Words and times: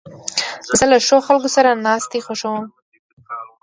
زه 0.77 0.85
له 0.91 0.97
ښو 1.07 1.17
خلکو 1.27 1.49
سره 1.55 1.79
ناستې 1.85 2.19
خوښوم. 2.25 2.65